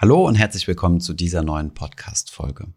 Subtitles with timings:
[0.00, 2.68] Hallo und herzlich willkommen zu dieser neuen Podcast-Folge.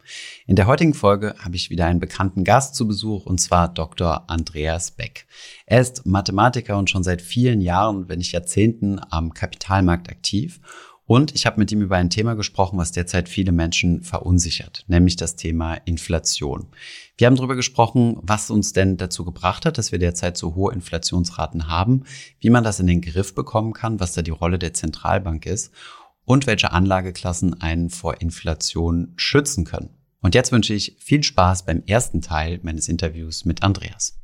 [0.45, 4.29] In der heutigen Folge habe ich wieder einen bekannten Gast zu Besuch und zwar Dr.
[4.29, 5.25] Andreas Beck.
[5.65, 10.59] Er ist Mathematiker und schon seit vielen Jahren, wenn nicht Jahrzehnten, am Kapitalmarkt aktiv.
[11.05, 15.15] Und ich habe mit ihm über ein Thema gesprochen, was derzeit viele Menschen verunsichert, nämlich
[15.15, 16.67] das Thema Inflation.
[17.17, 20.73] Wir haben darüber gesprochen, was uns denn dazu gebracht hat, dass wir derzeit so hohe
[20.73, 22.03] Inflationsraten haben,
[22.41, 25.71] wie man das in den Griff bekommen kann, was da die Rolle der Zentralbank ist
[26.25, 29.89] und welche Anlageklassen einen vor Inflation schützen können.
[30.21, 34.19] Und jetzt wünsche ich viel Spaß beim ersten Teil meines Interviews mit Andreas.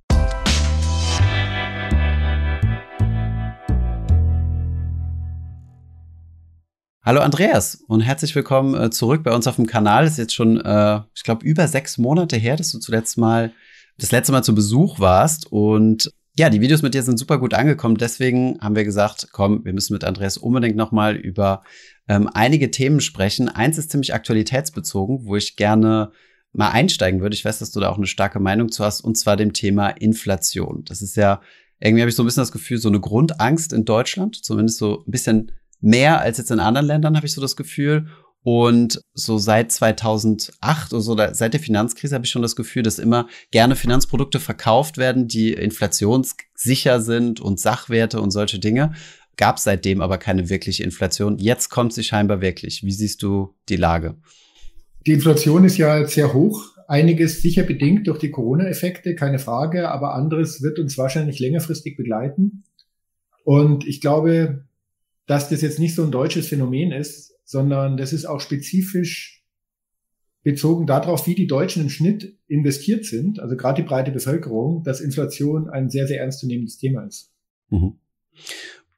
[7.03, 10.05] Hallo Andreas und herzlich willkommen äh, zurück bei uns auf dem Kanal.
[10.05, 13.51] Es ist jetzt schon, äh, ich glaube, über sechs Monate her, dass du zuletzt mal
[13.97, 15.51] das letzte Mal zu Besuch warst.
[15.51, 17.97] Und ja, die Videos mit dir sind super gut angekommen.
[17.97, 21.63] Deswegen haben wir gesagt, komm, wir müssen mit Andreas unbedingt nochmal über
[22.07, 23.49] ähm, einige Themen sprechen.
[23.49, 26.13] Eins ist ziemlich aktualitätsbezogen, wo ich gerne
[26.53, 27.33] mal einsteigen würde.
[27.33, 29.89] Ich weiß, dass du da auch eine starke Meinung zu hast, und zwar dem Thema
[29.89, 30.85] Inflation.
[30.85, 31.41] Das ist ja,
[31.81, 35.03] irgendwie habe ich so ein bisschen das Gefühl, so eine Grundangst in Deutschland, zumindest so
[35.05, 35.51] ein bisschen
[35.81, 38.07] mehr als jetzt in anderen Ländern, habe ich so das Gefühl.
[38.43, 42.97] Und so seit 2008 oder so, seit der Finanzkrise habe ich schon das Gefühl, dass
[42.97, 48.93] immer gerne Finanzprodukte verkauft werden, die inflationssicher sind und Sachwerte und solche Dinge.
[49.35, 51.37] Gab seitdem aber keine wirkliche Inflation.
[51.37, 52.83] Jetzt kommt sie scheinbar wirklich.
[52.83, 54.15] Wie siehst du die Lage?
[55.05, 56.75] Die Inflation ist ja sehr hoch.
[56.87, 62.63] Einiges sicher bedingt durch die Corona-Effekte, keine Frage, aber anderes wird uns wahrscheinlich längerfristig begleiten.
[63.43, 64.65] Und ich glaube,
[65.25, 69.43] dass das jetzt nicht so ein deutsches Phänomen ist, sondern das ist auch spezifisch
[70.43, 75.01] bezogen darauf, wie die Deutschen im Schnitt investiert sind, also gerade die breite Bevölkerung, dass
[75.01, 77.33] Inflation ein sehr, sehr ernstzunehmendes Thema ist.
[77.69, 77.99] Mhm.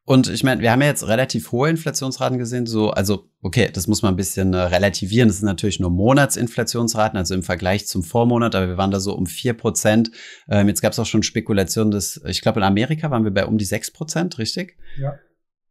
[0.04, 3.88] Und ich meine, wir haben ja jetzt relativ hohe Inflationsraten gesehen, so, also, okay, das
[3.88, 5.30] muss man ein bisschen äh, relativieren.
[5.30, 9.16] Das sind natürlich nur Monatsinflationsraten, also im Vergleich zum Vormonat, aber wir waren da so
[9.16, 10.12] um vier Prozent.
[10.50, 13.46] Ähm, jetzt gab es auch schon Spekulationen, dass, ich glaube, in Amerika waren wir bei
[13.46, 14.76] um die sechs Prozent, richtig?
[15.00, 15.14] Ja.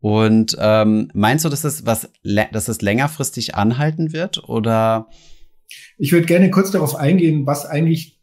[0.00, 5.09] Und ähm, meinst du, dass das was, dass das längerfristig anhalten wird oder?
[5.99, 8.19] Ich würde gerne kurz darauf eingehen, was eigentlich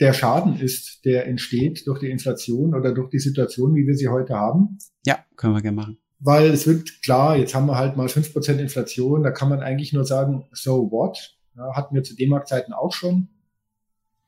[0.00, 4.08] der Schaden ist, der entsteht durch die Inflation oder durch die Situation, wie wir sie
[4.08, 4.78] heute haben.
[5.04, 5.98] Ja, können wir gerne machen.
[6.20, 9.60] Weil es wird klar, jetzt haben wir halt mal fünf Prozent Inflation, da kann man
[9.60, 11.36] eigentlich nur sagen, so what?
[11.56, 13.28] Ja, hatten wir zu D-Mark-Zeiten auch schon.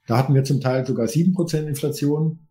[0.06, 2.48] Da hatten wir zum Teil sogar sieben Prozent Inflation.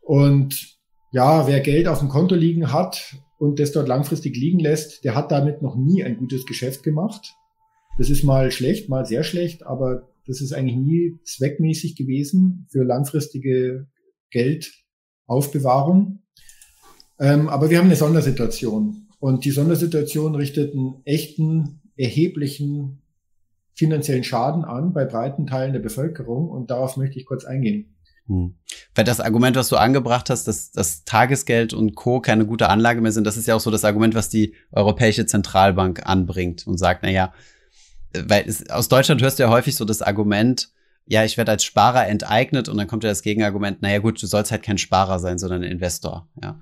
[0.00, 0.78] Und
[1.10, 5.14] ja, wer Geld auf dem Konto liegen hat und das dort langfristig liegen lässt, der
[5.14, 7.34] hat damit noch nie ein gutes Geschäft gemacht.
[7.96, 12.84] Das ist mal schlecht, mal sehr schlecht, aber das ist eigentlich nie zweckmäßig gewesen für
[12.84, 13.86] langfristige
[14.30, 16.22] Geldaufbewahrung.
[17.18, 23.02] Ähm, aber wir haben eine Sondersituation und die Sondersituation richtet einen echten, erheblichen
[23.74, 27.96] finanziellen Schaden an bei breiten Teilen der Bevölkerung und darauf möchte ich kurz eingehen.
[28.28, 28.54] Hm.
[28.94, 32.20] Weil das Argument, was du angebracht hast, dass das Tagesgeld und Co.
[32.20, 35.26] keine gute Anlage mehr sind, das ist ja auch so das Argument, was die Europäische
[35.26, 37.32] Zentralbank anbringt und sagt, na ja,
[38.14, 40.70] weil es, aus Deutschland hörst du ja häufig so das Argument,
[41.06, 44.26] ja, ich werde als Sparer enteignet und dann kommt ja das Gegenargument, naja gut, du
[44.26, 46.60] sollst halt kein Sparer sein, sondern ein Investor, ja.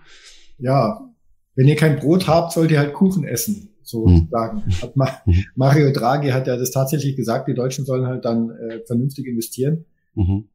[0.59, 1.11] Ja,
[1.57, 4.63] wenn ihr kein Brot habt, sollt ihr halt Kuchen essen, sozusagen.
[4.65, 4.91] Hm.
[4.95, 5.45] Ma mhm.
[5.55, 9.85] Mario Draghi hat ja das tatsächlich gesagt, die Deutschen sollen halt dann äh, vernünftig investieren.
[10.15, 10.49] Mhm.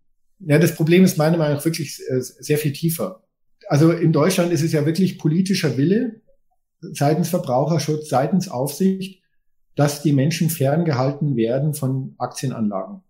[0.45, 3.23] Ja, das Problem ist meiner Meinung nach wirklich äh, sehr viel tiefer.
[3.67, 6.21] Also in Deutschland ist es ja wirklich politischer Wille
[6.81, 9.21] seitens Verbraucherschutz, seitens Aufsicht,
[9.75, 13.01] dass die Menschen ferngehalten werden von Aktienanlagen.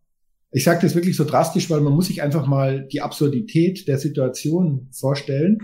[0.51, 3.97] Ich sage das wirklich so drastisch, weil man muss sich einfach mal die Absurdität der
[3.97, 5.59] Situation vorstellen.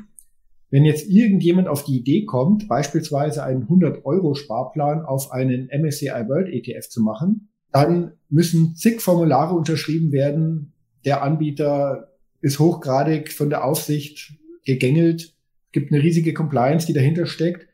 [0.70, 6.90] Wenn jetzt irgendjemand auf die Idee kommt, beispielsweise einen 100-Euro-Sparplan auf einen MSCI World ETF
[6.90, 10.74] zu machen, dann müssen zig Formulare unterschrieben werden,
[11.08, 14.34] der Anbieter ist hochgradig von der Aufsicht
[14.66, 15.34] gegängelt,
[15.72, 17.66] gibt eine riesige Compliance, die dahinter steckt,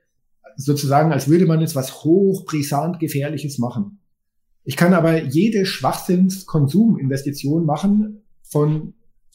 [0.55, 3.97] sozusagen als würde man jetzt was hochbrisant gefährliches machen.
[4.63, 8.93] Ich kann aber jede Schwachsinnskonsuminvestition machen von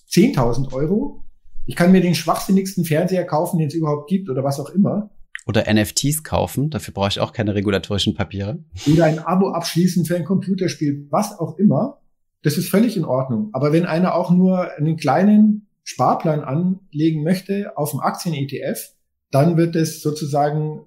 [0.08, 1.24] 10.000 Euro.
[1.66, 5.10] Ich kann mir den schwachsinnigsten Fernseher kaufen, den es überhaupt gibt oder was auch immer.
[5.44, 8.62] Oder NFTs kaufen, dafür brauche ich auch keine regulatorischen Papiere.
[8.92, 11.97] Oder ein Abo abschließen für ein Computerspiel, was auch immer.
[12.42, 13.50] Das ist völlig in Ordnung.
[13.52, 18.92] Aber wenn einer auch nur einen kleinen Sparplan anlegen möchte auf dem Aktien-ETF,
[19.30, 20.86] dann wird es sozusagen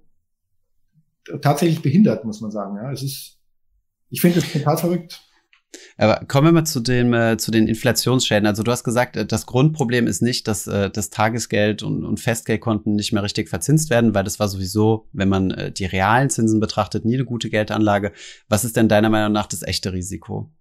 [1.41, 2.77] tatsächlich behindert, muss man sagen.
[2.77, 3.37] Ja, es ist,
[4.09, 5.21] ich finde es total verrückt.
[5.97, 8.45] Aber kommen wir mal zu, dem, äh, zu den Inflationsschäden.
[8.45, 12.19] Also du hast gesagt, äh, das Grundproblem ist nicht, dass äh, das Tagesgeld und, und
[12.19, 16.29] Festgeldkonten nicht mehr richtig verzinst werden, weil das war sowieso, wenn man äh, die realen
[16.29, 18.11] Zinsen betrachtet, nie eine gute Geldanlage.
[18.49, 20.51] Was ist denn deiner Meinung nach das echte Risiko?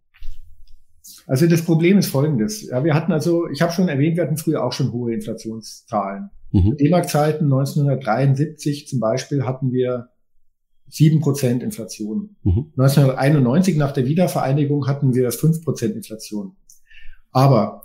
[1.26, 2.62] Also das Problem ist folgendes.
[2.68, 6.30] Ja, wir hatten also, ich habe schon erwähnt, wir hatten früher auch schon hohe Inflationszahlen.
[6.52, 6.76] Mhm.
[6.76, 10.08] D-Mark-Zeiten 1973 zum Beispiel hatten wir
[10.88, 12.36] sieben Prozent Inflation.
[12.42, 12.72] Mhm.
[12.76, 16.56] 1991 nach der Wiedervereinigung hatten wir fünf Prozent Inflation.
[17.30, 17.84] Aber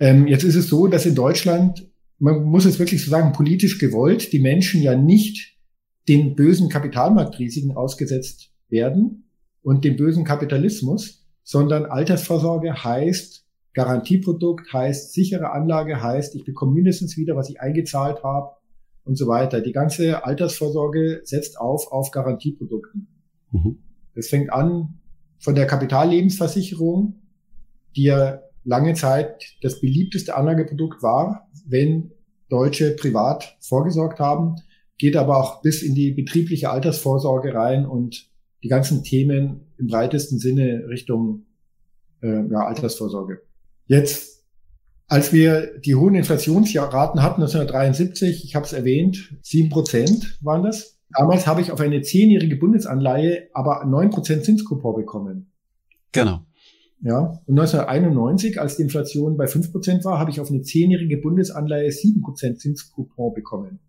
[0.00, 1.88] ähm, jetzt ist es so, dass in Deutschland,
[2.18, 5.56] man muss es wirklich so sagen, politisch gewollt, die Menschen ja nicht
[6.08, 9.28] den bösen Kapitalmarktrisiken ausgesetzt werden
[9.62, 17.16] und dem bösen Kapitalismus, sondern Altersvorsorge heißt Garantieprodukt, heißt sichere Anlage, heißt ich bekomme mindestens
[17.16, 18.56] wieder, was ich eingezahlt habe
[19.04, 19.60] und so weiter.
[19.60, 23.08] Die ganze Altersvorsorge setzt auf auf Garantieprodukten.
[23.50, 23.78] Mhm.
[24.14, 25.00] Das fängt an
[25.38, 27.22] von der Kapitallebensversicherung,
[27.96, 32.12] die ja lange Zeit das beliebteste Anlageprodukt war, wenn
[32.48, 34.56] Deutsche privat vorgesorgt haben,
[34.98, 38.30] geht aber auch bis in die betriebliche Altersvorsorge rein und
[38.62, 41.46] die ganzen Themen im breitesten Sinne Richtung
[42.22, 43.42] äh, ja, Altersvorsorge.
[43.86, 44.32] Jetzt
[45.12, 50.98] als wir die hohen Inflationsraten hatten, 1973, ich habe es erwähnt, sieben Prozent waren das.
[51.10, 55.52] Damals habe ich auf eine zehnjährige Bundesanleihe aber neun Prozent Zinskupon bekommen.
[56.12, 56.46] Genau.
[57.02, 61.18] Ja, und 1991, als die Inflation bei fünf Prozent war, habe ich auf eine zehnjährige
[61.18, 63.80] Bundesanleihe sieben Prozent Zinskupon bekommen.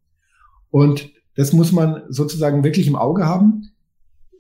[0.72, 3.70] Und das muss man sozusagen wirklich im Auge haben.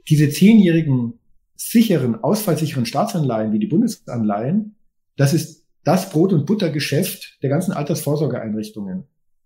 [0.09, 1.19] Diese zehnjährigen
[1.55, 4.75] sicheren, ausfallsicheren Staatsanleihen wie die Bundesanleihen,
[5.15, 9.03] das ist das Brot- und Buttergeschäft der ganzen Altersvorsorgeeinrichtungen.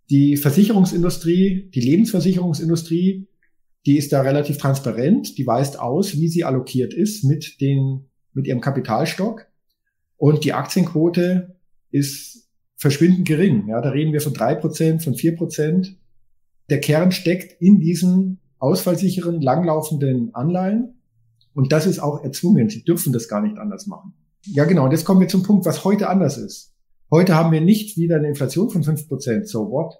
[0.10, 3.28] Die Versicherungsindustrie, die Lebensversicherungsindustrie,
[3.86, 8.48] die ist da relativ transparent, die weist aus, wie sie allokiert ist mit den, mit
[8.48, 9.48] ihrem Kapitalstock.
[10.18, 11.56] Und die Aktienquote
[11.92, 13.68] ist verschwindend gering.
[13.68, 15.98] Ja, da reden wir von drei Prozent, von vier Prozent.
[16.70, 21.02] Der Kern steckt in diesen ausfallsicheren, langlaufenden Anleihen.
[21.54, 22.70] Und das ist auch erzwungen.
[22.70, 24.14] Sie dürfen das gar nicht anders machen.
[24.46, 24.86] Ja, genau.
[24.86, 26.74] Und jetzt kommen wir zum Punkt, was heute anders ist.
[27.12, 29.96] Heute haben wir nicht wieder eine Inflation von fünf Prozent, so what?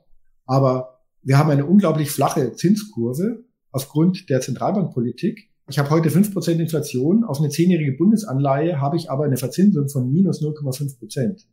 [0.46, 5.50] Aber wir haben eine unglaublich flache Zinskurve aufgrund der Zentralbankpolitik.
[5.70, 7.24] Ich habe heute fünf Prozent Inflation.
[7.24, 11.48] Auf eine zehnjährige Bundesanleihe habe ich aber eine Verzinsung von minus 0,5 Prozent.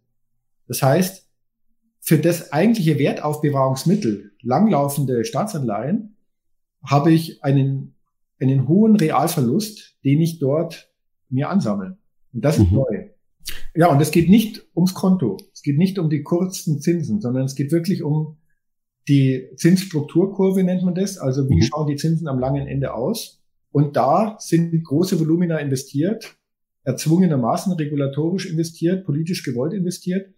[0.68, 1.28] Das heißt,
[2.00, 6.13] für das eigentliche Wertaufbewahrungsmittel, langlaufende Staatsanleihen,
[6.84, 7.94] habe ich einen,
[8.40, 10.92] einen hohen Realverlust, den ich dort
[11.28, 11.98] mir ansammle.
[12.32, 12.78] Und das ist mhm.
[12.78, 13.08] neu.
[13.74, 15.36] Ja, und es geht nicht ums Konto.
[15.52, 18.36] Es geht nicht um die kurzen Zinsen, sondern es geht wirklich um
[19.08, 21.18] die Zinsstrukturkurve nennt man das.
[21.18, 21.62] Also wie mhm.
[21.62, 23.42] schauen die Zinsen am langen Ende aus?
[23.70, 26.36] Und da sind große Volumina investiert,
[26.84, 30.32] erzwungenermaßen regulatorisch investiert, politisch gewollt investiert.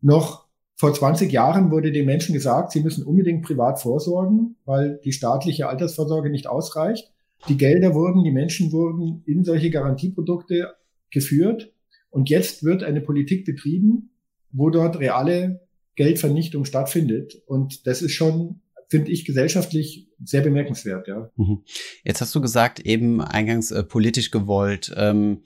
[0.00, 0.47] Noch
[0.78, 5.68] vor 20 Jahren wurde den Menschen gesagt, sie müssen unbedingt privat vorsorgen, weil die staatliche
[5.68, 7.10] Altersvorsorge nicht ausreicht.
[7.48, 10.74] Die Gelder wurden, die Menschen wurden in solche Garantieprodukte
[11.10, 11.72] geführt.
[12.10, 14.10] Und jetzt wird eine Politik betrieben,
[14.52, 15.66] wo dort reale
[15.96, 17.42] Geldvernichtung stattfindet.
[17.46, 21.28] Und das ist schon, finde ich, gesellschaftlich sehr bemerkenswert, ja.
[21.34, 21.64] Mhm.
[22.04, 24.94] Jetzt hast du gesagt, eben eingangs äh, politisch gewollt.
[24.96, 25.42] Ähm,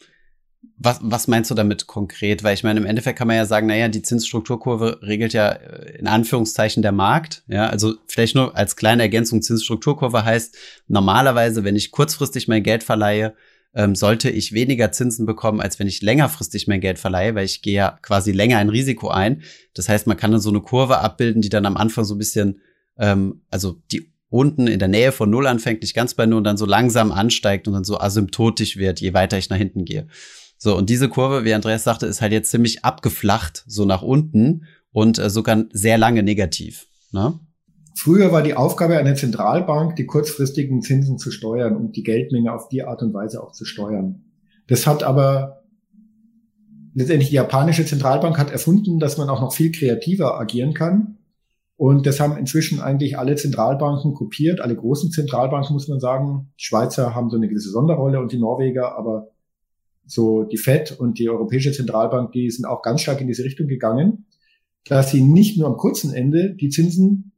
[0.84, 2.42] was, was meinst du damit konkret?
[2.42, 5.98] Weil ich meine, im Endeffekt kann man ja sagen, naja, die Zinsstrukturkurve regelt ja äh,
[5.98, 7.44] in Anführungszeichen der Markt.
[7.48, 10.56] Ja, also vielleicht nur als kleine Ergänzung, Zinsstrukturkurve heißt
[10.88, 13.34] normalerweise, wenn ich kurzfristig mein Geld verleihe,
[13.74, 17.62] ähm, sollte ich weniger Zinsen bekommen, als wenn ich längerfristig mein Geld verleihe, weil ich
[17.62, 19.42] gehe ja quasi länger ein Risiko ein.
[19.74, 22.18] Das heißt, man kann dann so eine Kurve abbilden, die dann am Anfang so ein
[22.18, 22.60] bisschen,
[22.98, 26.44] ähm, also die unten in der Nähe von Null anfängt, nicht ganz bei Null und
[26.44, 30.06] dann so langsam ansteigt und dann so asymptotisch wird, je weiter ich nach hinten gehe.
[30.62, 34.62] So, und diese Kurve, wie Andreas sagte, ist halt jetzt ziemlich abgeflacht, so nach unten
[34.92, 36.86] und äh, sogar sehr lange negativ.
[37.10, 37.40] Ne?
[37.96, 42.68] Früher war die Aufgabe einer Zentralbank, die kurzfristigen Zinsen zu steuern und die Geldmenge auf
[42.68, 44.22] die Art und Weise auch zu steuern.
[44.68, 45.64] Das hat aber
[46.94, 51.18] letztendlich die japanische Zentralbank hat erfunden, dass man auch noch viel kreativer agieren kann.
[51.74, 56.52] Und das haben inzwischen eigentlich alle Zentralbanken kopiert, alle großen Zentralbanken muss man sagen.
[56.60, 59.31] Die Schweizer haben so eine gewisse Sonderrolle und die Norweger, aber
[60.12, 63.66] so die Fed und die Europäische Zentralbank, die sind auch ganz stark in diese Richtung
[63.66, 64.26] gegangen,
[64.86, 67.32] dass sie nicht nur am kurzen Ende die Zinsen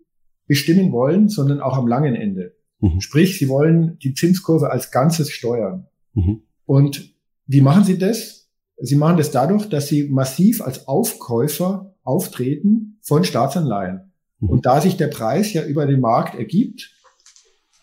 [0.47, 2.57] bestimmen wollen, sondern auch am langen Ende.
[2.81, 3.01] Mhm.
[3.01, 5.87] Sprich, sie wollen die Zinskurve als Ganzes steuern.
[6.15, 6.43] Mhm.
[6.67, 7.15] Und
[7.47, 8.49] wie machen sie das?
[8.79, 14.13] Sie machen das dadurch, dass sie massiv als Aufkäufer auftreten von Staatsanleihen.
[14.41, 14.49] Mhm.
[14.49, 16.91] Und da sich der Preis ja über den Markt ergibt,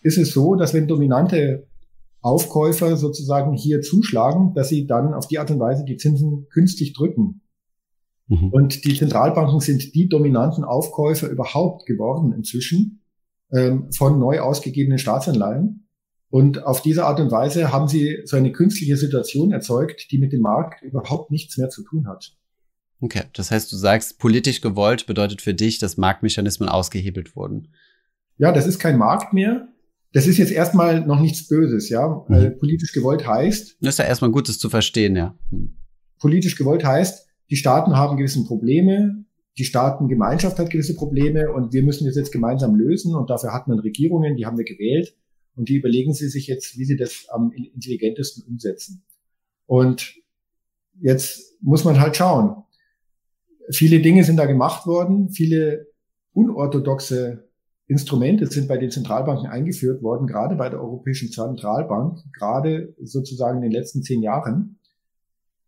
[0.02, 1.66] ist es so, dass wenn dominante
[2.22, 6.92] Aufkäufer sozusagen hier zuschlagen, dass sie dann auf die Art und Weise die Zinsen künstlich
[6.94, 7.42] drücken.
[8.28, 8.48] Mhm.
[8.50, 13.02] Und die Zentralbanken sind die dominanten Aufkäufer überhaupt geworden inzwischen
[13.52, 15.88] ähm, von neu ausgegebenen Staatsanleihen.
[16.30, 20.32] Und auf diese Art und Weise haben sie so eine künstliche Situation erzeugt, die mit
[20.32, 22.34] dem Markt überhaupt nichts mehr zu tun hat.
[23.00, 27.68] Okay, das heißt, du sagst, politisch gewollt bedeutet für dich, dass Marktmechanismen ausgehebelt wurden.
[28.38, 29.68] Ja, das ist kein Markt mehr.
[30.12, 32.24] Das ist jetzt erstmal noch nichts Böses, ja.
[32.28, 32.34] Mhm.
[32.34, 33.76] Äh, politisch gewollt heißt.
[33.80, 35.36] Das ist ja erstmal gut, das zu verstehen, ja.
[35.50, 35.76] Mhm.
[36.18, 39.24] Politisch gewollt heißt, die Staaten haben gewisse Probleme,
[39.58, 43.68] die Staatengemeinschaft hat gewisse Probleme und wir müssen das jetzt gemeinsam lösen und dafür hat
[43.68, 45.14] man Regierungen, die haben wir gewählt
[45.56, 49.04] und die überlegen sie sich jetzt, wie sie das am intelligentesten umsetzen.
[49.66, 50.14] Und
[51.00, 52.62] jetzt muss man halt schauen.
[53.70, 55.86] Viele Dinge sind da gemacht worden, viele
[56.32, 57.48] unorthodoxe
[57.92, 63.70] Instrumente sind bei den Zentralbanken eingeführt worden, gerade bei der Europäischen Zentralbank, gerade sozusagen in
[63.70, 64.78] den letzten zehn Jahren,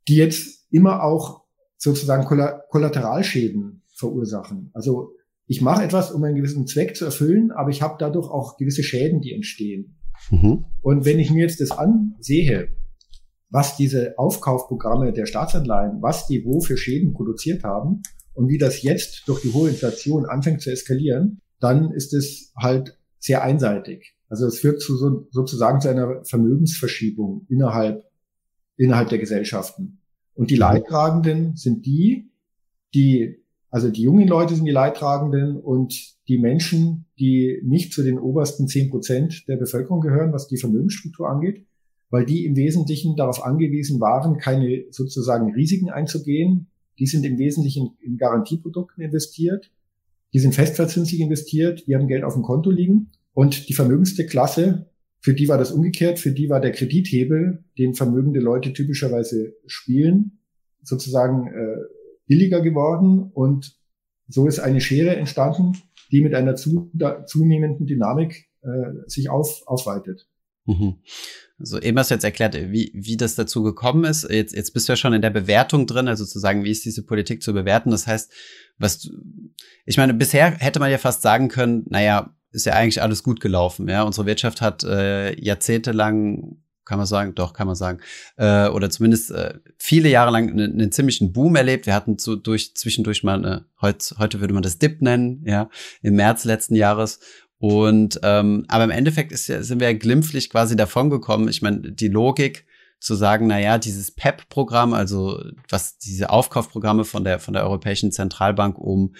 [0.08, 1.44] die jetzt immer auch
[1.76, 4.70] sozusagen Kollateralschäden verursachen.
[4.72, 5.12] Also
[5.46, 8.82] ich mache etwas, um einen gewissen Zweck zu erfüllen, aber ich habe dadurch auch gewisse
[8.82, 9.98] Schäden, die entstehen.
[10.30, 10.64] Mhm.
[10.80, 12.68] Und wenn ich mir jetzt das ansehe,
[13.50, 18.02] was diese Aufkaufprogramme der Staatsanleihen, was die wo für Schäden produziert haben
[18.32, 22.98] und wie das jetzt durch die hohe Inflation anfängt zu eskalieren, dann ist es halt
[23.18, 24.14] sehr einseitig.
[24.28, 28.04] Also es führt zu so, sozusagen zu einer Vermögensverschiebung innerhalb,
[28.76, 29.98] innerhalb der Gesellschaften.
[30.34, 30.60] Und die mhm.
[30.60, 32.30] Leidtragenden sind die,
[32.92, 38.18] die, also die jungen Leute sind die Leidtragenden und die Menschen, die nicht zu den
[38.18, 41.64] obersten zehn Prozent der Bevölkerung gehören, was die Vermögensstruktur angeht,
[42.10, 46.66] weil die im Wesentlichen darauf angewiesen waren, keine sozusagen Risiken einzugehen.
[46.98, 49.70] Die sind im Wesentlichen in Garantieprodukten investiert.
[50.34, 51.86] Die sind festverzinslich investiert.
[51.86, 53.12] Die haben Geld auf dem Konto liegen.
[53.32, 54.90] Und die vermögendste Klasse
[55.24, 60.42] für die war das umgekehrt, für die war der Kredithebel, den vermögende Leute typischerweise spielen,
[60.82, 61.76] sozusagen äh,
[62.26, 63.74] billiger geworden und
[64.28, 65.78] so ist eine Schere entstanden,
[66.12, 68.68] die mit einer zu, da, zunehmenden Dynamik äh,
[69.06, 70.28] sich auf, aufweitet.
[70.66, 70.96] Mhm.
[71.58, 74.28] Also eben hast du jetzt erklärt, wie, wie das dazu gekommen ist.
[74.28, 76.84] Jetzt, jetzt bist du ja schon in der Bewertung drin, also zu sagen, wie ist
[76.84, 77.90] diese Politik zu bewerten.
[77.90, 78.32] Das heißt,
[78.78, 79.08] was,
[79.86, 83.40] ich meine, bisher hätte man ja fast sagen können, naja, ist ja eigentlich alles gut
[83.40, 83.88] gelaufen.
[83.88, 88.00] Ja, unsere Wirtschaft hat äh, jahrzehntelang kann man sagen, doch, kann man sagen,
[88.36, 91.86] äh, oder zumindest äh, viele Jahre lang einen, einen ziemlichen Boom erlebt.
[91.86, 95.70] Wir hatten so durch zwischendurch mal eine, heute, heute würde man das Dip nennen, ja,
[96.02, 97.20] im März letzten Jahres.
[97.64, 101.48] Und ähm, aber im Endeffekt ist sind wir ja glimpflich quasi davon gekommen.
[101.48, 102.66] Ich meine, die Logik
[103.00, 108.12] zu sagen, na ja, dieses PEP-Programm, also was diese Aufkaufprogramme von der von der Europäischen
[108.12, 109.14] Zentralbank, um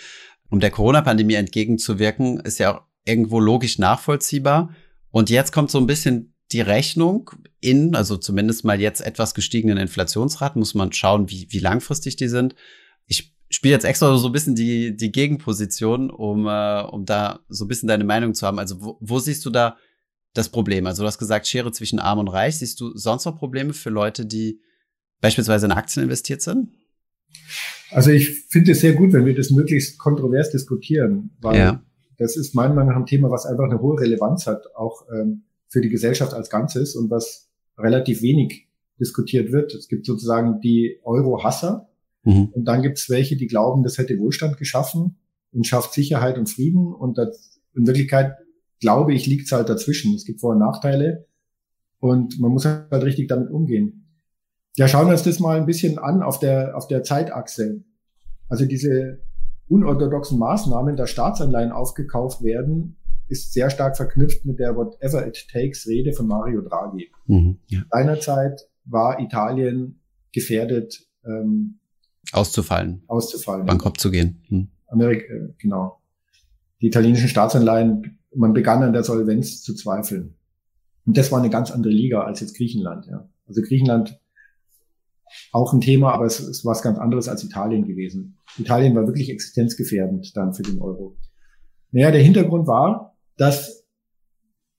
[0.51, 4.75] um der Corona-Pandemie entgegenzuwirken, ist ja auch irgendwo logisch nachvollziehbar.
[5.11, 9.79] Und jetzt kommt so ein bisschen die Rechnung in, also zumindest mal jetzt etwas gestiegenen
[9.79, 12.55] Inflationsraten, muss man schauen, wie, wie langfristig die sind.
[13.55, 17.65] Ich spiele jetzt extra so ein bisschen die, die Gegenposition, um, äh, um da so
[17.65, 18.59] ein bisschen deine Meinung zu haben.
[18.59, 19.77] Also wo, wo siehst du da
[20.33, 20.87] das Problem?
[20.87, 22.59] Also du hast gesagt, Schere zwischen Arm und Reich.
[22.59, 24.61] Siehst du sonst noch Probleme für Leute, die
[25.21, 26.71] beispielsweise in Aktien investiert sind?
[27.91, 31.85] Also ich finde es sehr gut, wenn wir das möglichst kontrovers diskutieren, weil ja
[32.19, 35.45] das ist meiner Meinung nach ein Thema, was einfach eine hohe Relevanz hat, auch ähm,
[35.69, 38.69] für die Gesellschaft als Ganzes und was relativ wenig
[39.01, 39.75] diskutiert wird.
[39.75, 41.89] Es gibt sozusagen die Euro-Hasser
[42.25, 42.51] mhm.
[42.53, 45.17] und dann gibt es welche, die glauben, das hätte Wohlstand geschaffen
[45.53, 48.35] und schafft Sicherheit und Frieden und das, in Wirklichkeit
[48.81, 50.15] glaube ich, liegt es halt dazwischen.
[50.15, 51.27] Es gibt Vor- und Nachteile
[52.01, 54.09] und man muss halt richtig damit umgehen.
[54.77, 57.85] Ja, schauen wir uns das mal ein bisschen an auf der, auf der Zeitachse.
[58.49, 59.21] Also diese
[59.69, 62.97] unorthodoxen Maßnahmen der Staatsanleihen aufgekauft werden,
[63.29, 67.11] ist sehr stark verknüpft mit der Whatever It Takes Rede von Mario Draghi.
[67.27, 67.83] Mhm, ja.
[67.91, 70.01] Seinerzeit war Italien
[70.33, 71.79] gefährdet, ähm,
[72.33, 74.43] auszufallen, auszufallen, bankrott zu gehen.
[74.49, 74.69] Hm.
[74.89, 76.01] Amerika, äh, genau.
[76.81, 80.35] Die italienischen Staatsanleihen, man begann an der Solvenz zu zweifeln.
[81.07, 83.07] Und das war eine ganz andere Liga als jetzt Griechenland.
[83.07, 83.29] Ja.
[83.47, 84.21] Also Griechenland
[85.53, 88.39] auch ein Thema, aber es, es war was ganz anderes als Italien gewesen.
[88.59, 91.17] Italien war wirklich existenzgefährdend dann für den Euro.
[91.91, 93.85] Naja, der Hintergrund war, dass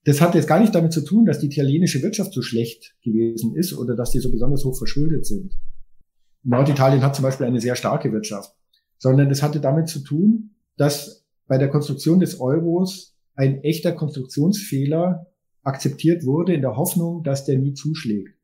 [0.05, 3.55] das hat jetzt gar nicht damit zu tun, dass die italienische Wirtschaft so schlecht gewesen
[3.55, 5.57] ist oder dass die so besonders hoch verschuldet sind.
[6.45, 8.55] Norditalien hat zum Beispiel eine sehr starke Wirtschaft,
[8.97, 15.27] sondern das hatte damit zu tun, dass bei der Konstruktion des Euros ein echter Konstruktionsfehler
[15.63, 18.37] akzeptiert wurde in der Hoffnung, dass der nie zuschlägt.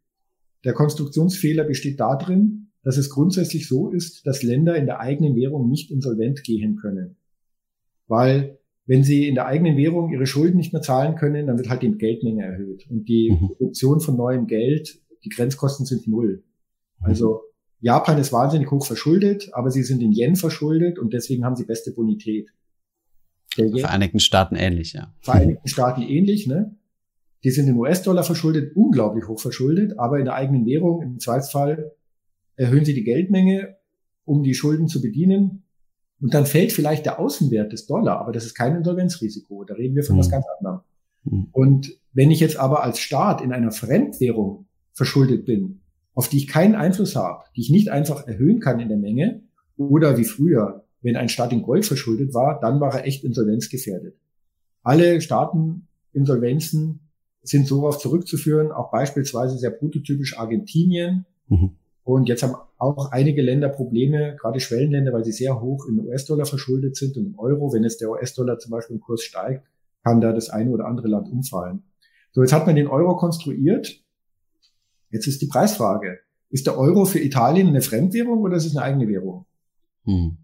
[0.66, 5.70] Der Konstruktionsfehler besteht darin, dass es grundsätzlich so ist, dass Länder in der eigenen Währung
[5.70, 7.18] nicht insolvent gehen können.
[8.08, 11.70] Weil wenn sie in der eigenen Währung ihre Schulden nicht mehr zahlen können, dann wird
[11.70, 12.90] halt die Geldmenge erhöht.
[12.90, 13.48] Und die mhm.
[13.48, 16.44] Produktion von neuem Geld, die Grenzkosten sind null.
[17.00, 17.42] Also
[17.82, 21.66] Japan ist wahnsinnig hoch verschuldet, aber sie sind in Yen verschuldet und deswegen haben sie
[21.66, 22.50] beste Bonität.
[23.56, 25.14] Vereinigten Staaten ähnlich, ja.
[25.20, 26.76] Vereinigten Staaten ähnlich, ne?
[27.44, 31.92] Die sind in US-Dollar verschuldet, unglaublich hoch verschuldet, aber in der eigenen Währung, im Zweifelsfall,
[32.56, 33.78] erhöhen sie die Geldmenge,
[34.26, 35.64] um die Schulden zu bedienen.
[36.22, 39.64] Und dann fällt vielleicht der Außenwert des Dollar, aber das ist kein Insolvenzrisiko.
[39.64, 40.20] Da reden wir von mhm.
[40.20, 40.82] was ganz anderem.
[41.24, 41.48] Mhm.
[41.52, 45.81] Und wenn ich jetzt aber als Staat in einer Fremdwährung verschuldet bin,
[46.14, 49.42] auf die ich keinen Einfluss habe, die ich nicht einfach erhöhen kann in der Menge,
[49.78, 54.16] oder wie früher, wenn ein Staat in Gold verschuldet war, dann war er echt insolvenzgefährdet.
[54.84, 57.00] Alle Staateninsolvenzen
[57.44, 61.26] sind so darauf zurückzuführen, auch beispielsweise sehr prototypisch Argentinien.
[61.48, 61.72] Mhm.
[62.04, 66.46] Und jetzt haben auch einige Länder Probleme, gerade Schwellenländer, weil sie sehr hoch in US-Dollar
[66.46, 67.74] verschuldet sind und im Euro.
[67.74, 69.68] Wenn jetzt der US-Dollar zum Beispiel im Kurs steigt,
[70.04, 71.84] kann da das eine oder andere Land umfallen.
[72.32, 74.01] So, jetzt hat man den Euro konstruiert.
[75.12, 76.20] Jetzt ist die Preisfrage.
[76.50, 79.46] Ist der Euro für Italien eine Fremdwährung oder ist es eine eigene Währung?
[80.06, 80.38] Hm.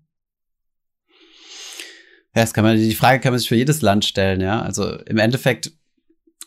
[2.35, 4.61] Ja, das kann man, die Frage kann man sich für jedes Land stellen, ja.
[4.61, 5.71] Also im Endeffekt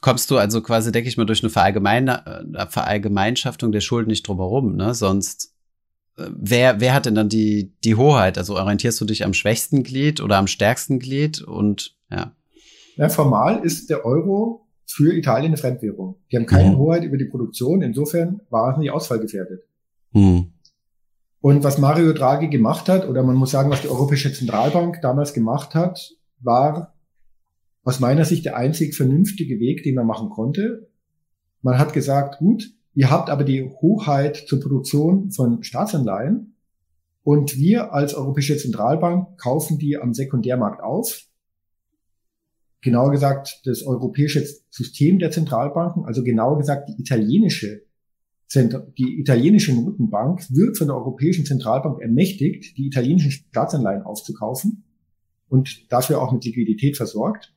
[0.00, 4.26] kommst du also quasi, denke ich mal, durch eine Verallgemeine, äh, Verallgemeinschaftung der Schulden nicht
[4.26, 4.94] drumherum, ne?
[4.94, 5.52] Sonst,
[6.16, 8.38] äh, wer, wer hat denn dann die, die Hoheit?
[8.38, 12.34] Also orientierst du dich am schwächsten Glied oder am stärksten Glied und, ja.
[12.96, 16.16] Ja, formal ist der Euro für Italien eine Fremdwährung.
[16.30, 16.78] Die haben keine mhm.
[16.78, 19.62] Hoheit über die Produktion, insofern war es nicht ausfallgefährdet.
[20.12, 20.52] Mhm.
[21.40, 25.32] Und was Mario Draghi gemacht hat, oder man muss sagen, was die Europäische Zentralbank damals
[25.32, 26.94] gemacht hat, war
[27.84, 30.88] aus meiner Sicht der einzig vernünftige Weg, den man machen konnte.
[31.62, 36.56] Man hat gesagt, gut, ihr habt aber die Hochheit zur Produktion von Staatsanleihen
[37.22, 41.29] und wir als Europäische Zentralbank kaufen die am Sekundärmarkt auf.
[42.82, 47.82] Genauer gesagt, das europäische System der Zentralbanken, also genauer gesagt die italienische
[48.52, 54.82] die italienische Notenbank wird von der Europäischen Zentralbank ermächtigt, die italienischen Staatsanleihen aufzukaufen
[55.48, 57.54] und dafür auch mit Liquidität versorgt.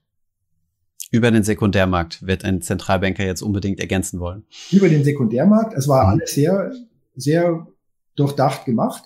[1.11, 4.43] Über den Sekundärmarkt wird ein Zentralbanker jetzt unbedingt ergänzen wollen.
[4.71, 5.73] Über den Sekundärmarkt.
[5.75, 6.11] Es war mhm.
[6.11, 6.71] alles sehr,
[7.15, 7.67] sehr
[8.15, 9.03] durchdacht gemacht.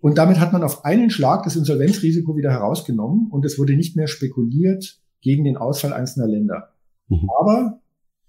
[0.00, 3.96] Und damit hat man auf einen Schlag das Insolvenzrisiko wieder herausgenommen und es wurde nicht
[3.96, 6.72] mehr spekuliert gegen den Ausfall einzelner Länder.
[7.08, 7.28] Mhm.
[7.38, 7.80] Aber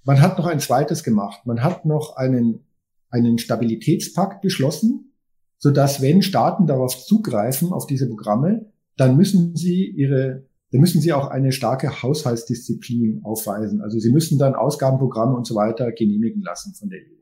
[0.04, 1.46] man hat noch ein zweites gemacht.
[1.46, 2.66] Man hat noch einen,
[3.10, 5.14] einen Stabilitätspakt beschlossen,
[5.58, 11.02] so dass wenn Staaten darauf zugreifen, auf diese Programme, dann müssen sie ihre dann müssen
[11.02, 13.82] sie auch eine starke Haushaltsdisziplin aufweisen.
[13.82, 17.20] Also sie müssen dann Ausgabenprogramme und so weiter genehmigen lassen von der EU.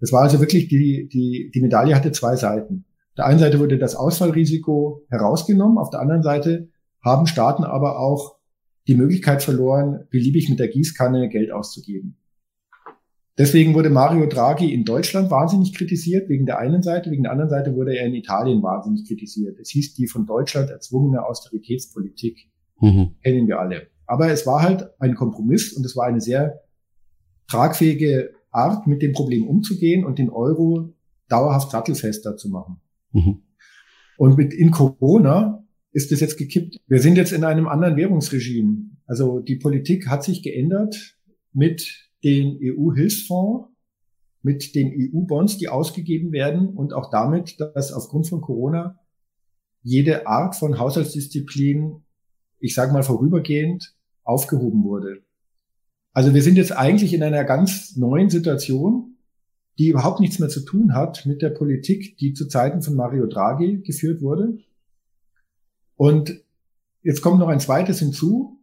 [0.00, 2.84] Das war also wirklich die, die, die Medaille hatte zwei Seiten.
[3.10, 6.68] Auf der einen Seite wurde das Ausfallrisiko herausgenommen, auf der anderen Seite
[7.02, 8.37] haben Staaten aber auch
[8.88, 12.16] die Möglichkeit verloren, beliebig mit der Gießkanne Geld auszugeben.
[13.36, 17.50] Deswegen wurde Mario Draghi in Deutschland wahnsinnig kritisiert, wegen der einen Seite, wegen der anderen
[17.50, 19.60] Seite wurde er in Italien wahnsinnig kritisiert.
[19.60, 22.50] Es hieß die von Deutschland erzwungene Austeritätspolitik.
[22.80, 23.14] Mhm.
[23.22, 23.88] Kennen wir alle.
[24.06, 26.62] Aber es war halt ein Kompromiss und es war eine sehr
[27.48, 30.94] tragfähige Art, mit dem Problem umzugehen und den Euro
[31.28, 32.80] dauerhaft sattelfester zu machen.
[33.12, 33.42] Mhm.
[34.16, 35.64] Und mit in Corona
[35.98, 36.78] ist es jetzt gekippt.
[36.86, 38.90] Wir sind jetzt in einem anderen Währungsregime.
[39.06, 41.18] Also die Politik hat sich geändert
[41.52, 43.68] mit den EU-Hilfsfonds,
[44.42, 49.00] mit den EU-Bonds, die ausgegeben werden und auch damit, dass aufgrund von Corona
[49.82, 52.04] jede Art von Haushaltsdisziplin
[52.60, 55.22] ich sage mal vorübergehend, aufgehoben wurde.
[56.12, 59.16] Also wir sind jetzt eigentlich in einer ganz neuen Situation,
[59.78, 63.26] die überhaupt nichts mehr zu tun hat mit der Politik, die zu Zeiten von Mario
[63.26, 64.58] Draghi geführt wurde.
[65.98, 66.40] Und
[67.02, 68.60] jetzt kommt noch ein zweites hinzu.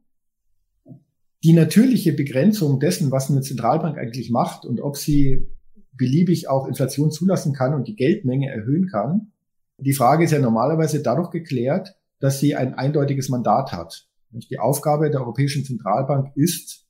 [1.44, 5.48] Die natürliche Begrenzung dessen, was eine Zentralbank eigentlich macht und ob sie
[5.92, 9.34] beliebig auch Inflation zulassen kann und die Geldmenge erhöhen kann.
[9.78, 14.08] Die Frage ist ja normalerweise dadurch geklärt, dass sie ein eindeutiges Mandat hat.
[14.32, 16.86] Die Aufgabe der Europäischen Zentralbank ist,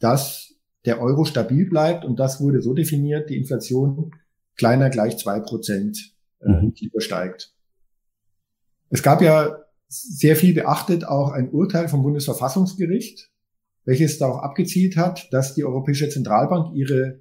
[0.00, 0.52] dass
[0.84, 4.10] der Euro stabil bleibt und das wurde so definiert, die Inflation
[4.56, 6.74] kleiner gleich zwei Prozent äh, mhm.
[6.80, 7.54] übersteigt.
[8.90, 13.30] Es gab ja sehr viel beachtet auch ein Urteil vom Bundesverfassungsgericht,
[13.84, 17.20] welches darauf abgezielt hat, dass die Europäische Zentralbank ihre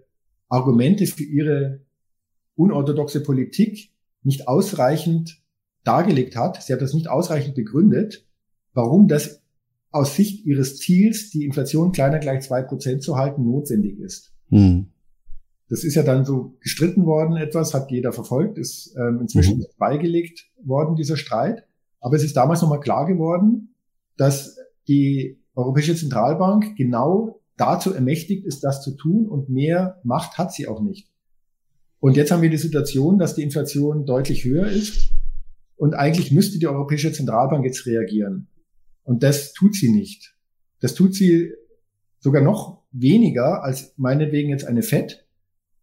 [0.50, 1.82] Argumente für ihre
[2.56, 3.92] unorthodoxe Politik
[4.24, 5.42] nicht ausreichend
[5.84, 8.26] dargelegt hat, sie hat das nicht ausreichend begründet,
[8.74, 9.42] warum das
[9.92, 14.34] aus Sicht ihres Ziels, die Inflation kleiner gleich zwei Prozent zu halten, notwendig ist.
[14.50, 14.88] Mhm.
[15.70, 19.66] Das ist ja dann so gestritten worden etwas, hat jeder verfolgt, ist ähm, inzwischen mhm.
[19.78, 21.68] beigelegt worden, dieser Streit.
[22.00, 23.76] Aber es ist damals nochmal klar geworden,
[24.16, 30.54] dass die Europäische Zentralbank genau dazu ermächtigt ist, das zu tun und mehr Macht hat
[30.54, 31.10] sie auch nicht.
[32.00, 35.12] Und jetzt haben wir die Situation, dass die Inflation deutlich höher ist
[35.76, 38.48] und eigentlich müsste die Europäische Zentralbank jetzt reagieren.
[39.04, 40.36] Und das tut sie nicht.
[40.80, 41.54] Das tut sie
[42.20, 45.27] sogar noch weniger als meinetwegen jetzt eine FED,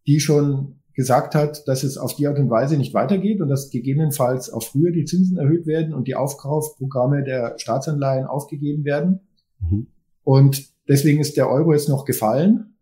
[0.07, 3.69] die schon gesagt hat, dass es auf die Art und Weise nicht weitergeht und dass
[3.69, 9.19] gegebenenfalls auch früher die Zinsen erhöht werden und die Aufkaufprogramme der Staatsanleihen aufgegeben werden.
[9.59, 9.87] Mhm.
[10.23, 12.75] Und deswegen ist der Euro jetzt noch gefallen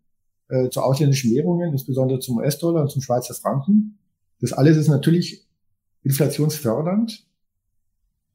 [0.48, 3.98] äh, zu ausländischen Währungen, insbesondere zum US-Dollar und zum Schweizer Franken.
[4.40, 5.44] Das alles ist natürlich
[6.04, 7.26] inflationsfördernd.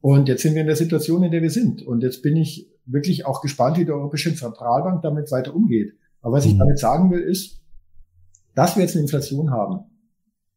[0.01, 1.83] Und jetzt sind wir in der Situation, in der wir sind.
[1.83, 5.93] Und jetzt bin ich wirklich auch gespannt, wie die Europäische Zentralbank damit weiter umgeht.
[6.21, 6.59] Aber was ich mhm.
[6.59, 7.58] damit sagen will, ist,
[8.55, 9.85] dass wir jetzt eine Inflation haben,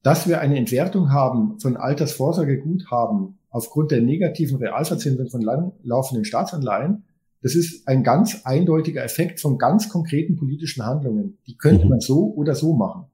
[0.02, 7.04] dass wir eine Entwertung haben von Altersvorsorgeguthaben aufgrund der negativen Realverzinsung von langlaufenden Staatsanleihen,
[7.42, 11.38] das ist ein ganz eindeutiger Effekt von ganz konkreten politischen Handlungen.
[11.46, 11.90] Die könnte mhm.
[11.90, 13.06] man so oder so machen.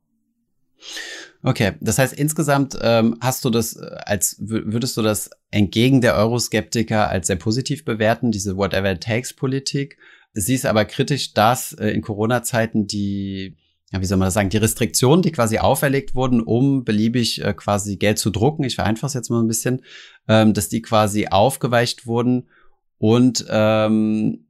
[1.42, 6.16] Okay, das heißt insgesamt ähm, hast du das äh, als würdest du das entgegen der
[6.16, 9.98] Euroskeptiker als sehr positiv bewerten, diese Whatever it takes Politik.
[10.34, 13.56] Siehst aber kritisch, dass äh, in Corona-Zeiten die
[13.92, 17.54] ja, wie soll man das sagen, die Restriktionen, die quasi auferlegt wurden, um beliebig äh,
[17.54, 19.82] quasi Geld zu drucken, ich vereinfache es jetzt mal ein bisschen,
[20.28, 22.48] ähm, dass die quasi aufgeweicht wurden
[22.98, 24.44] und ähm,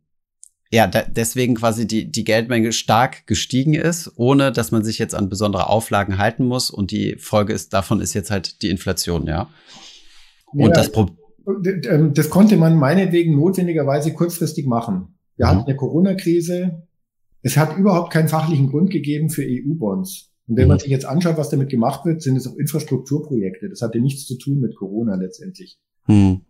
[0.71, 5.15] ja, da, deswegen quasi die, die Geldmenge stark gestiegen ist, ohne dass man sich jetzt
[5.15, 6.71] an besondere Auflagen halten muss.
[6.71, 9.49] Und die Folge ist, davon ist jetzt halt die Inflation, ja.
[10.53, 11.17] Und ja, das Problem.
[11.85, 15.19] Ähm, das konnte man meinetwegen notwendigerweise kurzfristig machen.
[15.37, 15.51] Wir mhm.
[15.51, 16.88] hatten eine Corona-Krise.
[17.43, 20.33] Es hat überhaupt keinen fachlichen Grund gegeben für EU-Bonds.
[20.47, 20.69] Und wenn mhm.
[20.69, 23.69] man sich jetzt anschaut, was damit gemacht wird, sind es auch Infrastrukturprojekte.
[23.69, 25.79] Das hatte nichts zu tun mit Corona letztendlich.
[26.07, 26.43] Mhm.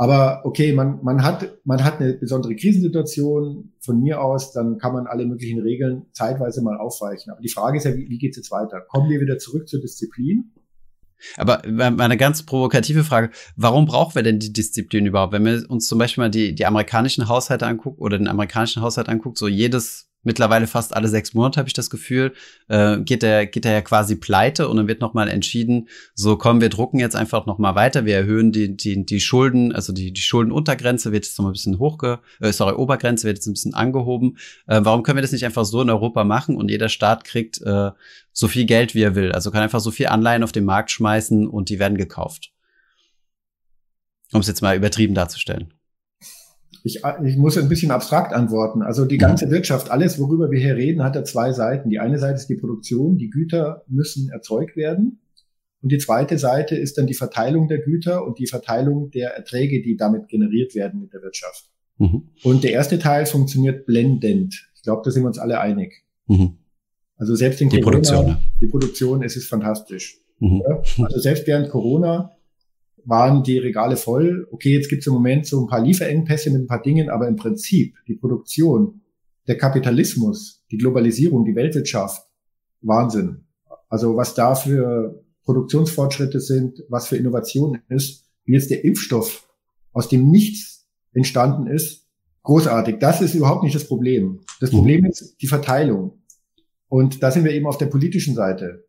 [0.00, 4.92] Aber okay, man, man, hat, man hat eine besondere Krisensituation von mir aus, dann kann
[4.92, 7.32] man alle möglichen Regeln zeitweise mal aufweichen.
[7.32, 8.80] Aber die Frage ist ja, wie, wie geht es jetzt weiter?
[8.80, 10.52] Kommen wir wieder zurück zur Disziplin?
[11.36, 15.32] Aber eine ganz provokative Frage, warum brauchen wir denn die Disziplin überhaupt?
[15.32, 19.08] Wenn wir uns zum Beispiel mal die, die amerikanischen Haushalte angucken oder den amerikanischen Haushalt
[19.08, 22.34] anguckt, so jedes mittlerweile fast alle sechs Monate, habe ich das Gefühl,
[22.68, 26.60] äh, geht der geht der ja quasi pleite und dann wird nochmal entschieden, so kommen
[26.60, 30.20] wir drucken jetzt einfach nochmal weiter, wir erhöhen die, die, die Schulden, also die, die
[30.20, 34.36] Schuldenuntergrenze wird jetzt nochmal ein bisschen hochge, äh, sorry, Obergrenze wird jetzt ein bisschen angehoben.
[34.66, 37.60] Äh, warum können wir das nicht einfach so in Europa machen und jeder Staat kriegt
[37.62, 37.90] äh,
[38.32, 39.32] so viel Geld, wie er will?
[39.32, 42.52] Also kann einfach so viel Anleihen auf den Markt schmeißen und die werden gekauft.
[44.32, 45.72] Um es jetzt mal übertrieben darzustellen.
[46.84, 48.82] Ich, ich muss ein bisschen abstrakt antworten.
[48.82, 51.90] Also die ganze Wirtschaft, alles, worüber wir hier reden, hat ja zwei Seiten.
[51.90, 55.20] Die eine Seite ist die Produktion, die Güter müssen erzeugt werden.
[55.80, 59.80] Und die zweite Seite ist dann die Verteilung der Güter und die Verteilung der Erträge,
[59.82, 61.70] die damit generiert werden mit der Wirtschaft.
[61.98, 62.28] Mhm.
[62.42, 64.70] Und der erste Teil funktioniert blendend.
[64.74, 66.04] Ich glaube, da sind wir uns alle einig.
[66.26, 66.58] Mhm.
[67.16, 70.20] Also selbst in die Corona, Produktion, die Produktion, es ist fantastisch.
[70.38, 70.62] Mhm.
[70.98, 72.37] Also selbst während Corona
[73.08, 74.46] waren die Regale voll.
[74.52, 77.26] Okay, jetzt gibt es im Moment so ein paar Lieferengpässe mit ein paar Dingen, aber
[77.26, 79.00] im Prinzip die Produktion,
[79.46, 82.22] der Kapitalismus, die Globalisierung, die Weltwirtschaft,
[82.82, 83.46] Wahnsinn.
[83.88, 89.48] Also was da für Produktionsfortschritte sind, was für Innovationen ist, wie jetzt der Impfstoff
[89.92, 92.06] aus dem Nichts entstanden ist,
[92.42, 92.98] großartig.
[92.98, 94.40] Das ist überhaupt nicht das Problem.
[94.60, 95.06] Das Problem mhm.
[95.06, 96.22] ist die Verteilung.
[96.88, 98.86] Und da sind wir eben auf der politischen Seite.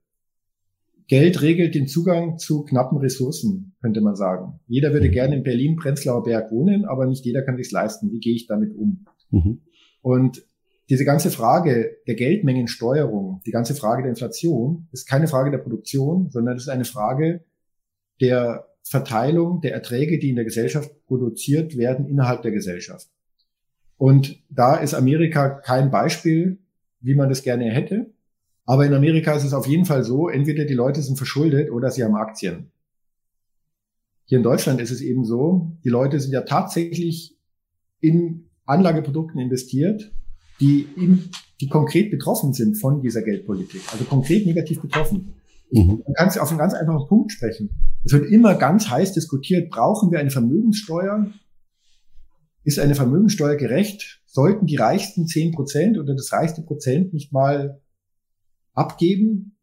[1.10, 4.60] Geld regelt den Zugang zu knappen Ressourcen, könnte man sagen.
[4.68, 5.14] Jeder würde mhm.
[5.14, 8.12] gerne in Berlin, Prenzlauer Berg wohnen, aber nicht jeder kann sich leisten.
[8.12, 9.06] Wie gehe ich damit um?
[9.32, 9.62] Mhm.
[10.02, 10.46] Und
[10.88, 16.30] diese ganze Frage der Geldmengensteuerung, die ganze Frage der Inflation, ist keine Frage der Produktion,
[16.30, 17.44] sondern es ist eine Frage
[18.22, 23.08] der Verteilung der Erträge, die in der Gesellschaft produziert werden, innerhalb der Gesellschaft.
[23.98, 26.60] Und da ist Amerika kein Beispiel,
[27.02, 28.09] wie man das gerne hätte.
[28.70, 31.90] Aber in Amerika ist es auf jeden Fall so, entweder die Leute sind verschuldet oder
[31.90, 32.70] sie haben Aktien.
[34.26, 37.36] Hier in Deutschland ist es eben so, die Leute sind ja tatsächlich
[38.00, 40.12] in Anlageprodukten investiert,
[40.60, 45.34] die, in, die konkret betroffen sind von dieser Geldpolitik, also konkret negativ betroffen.
[45.72, 46.04] Mhm.
[46.06, 47.72] Man kann es auf einen ganz einfachen Punkt sprechen.
[48.04, 51.26] Es wird immer ganz heiß diskutiert, brauchen wir eine Vermögenssteuer?
[52.64, 54.22] Ist eine Vermögenssteuer gerecht?
[54.28, 57.82] Sollten die reichsten zehn Prozent oder das reichste Prozent nicht mal
[58.80, 59.58] abgeben.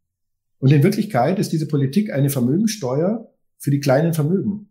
[0.58, 4.70] Und in Wirklichkeit ist diese Politik eine Vermögensteuer für die kleinen Vermögen.